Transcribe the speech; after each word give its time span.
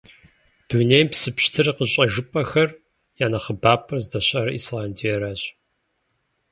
Дунейм 0.67 1.07
псы 1.11 1.29
пщтыр 1.35 1.67
къыщӀэжыпӀэхэм 1.77 2.71
я 3.25 3.27
нэхъыбапӀэр 3.31 3.99
здэщыӀэр 4.05 4.47
Исландиеращ. 4.59 5.41